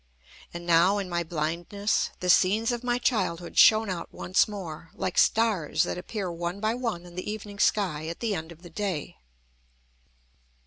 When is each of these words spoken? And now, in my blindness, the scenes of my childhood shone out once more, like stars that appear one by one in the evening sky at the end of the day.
And 0.51 0.65
now, 0.65 0.97
in 0.97 1.07
my 1.09 1.21
blindness, 1.21 2.09
the 2.21 2.29
scenes 2.31 2.71
of 2.71 2.83
my 2.83 2.97
childhood 2.97 3.55
shone 3.59 3.87
out 3.87 4.11
once 4.11 4.47
more, 4.47 4.89
like 4.95 5.15
stars 5.19 5.83
that 5.83 5.95
appear 5.99 6.31
one 6.31 6.59
by 6.59 6.73
one 6.73 7.05
in 7.05 7.13
the 7.13 7.29
evening 7.31 7.59
sky 7.59 8.07
at 8.07 8.19
the 8.19 8.33
end 8.33 8.51
of 8.51 8.63
the 8.63 8.71
day. 8.71 9.17